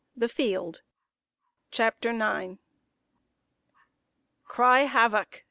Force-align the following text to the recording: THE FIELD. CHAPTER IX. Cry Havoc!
THE 0.17 0.27
FIELD. 0.27 0.81
CHAPTER 1.69 2.09
IX. 2.09 2.57
Cry 4.45 4.79
Havoc! 4.79 5.39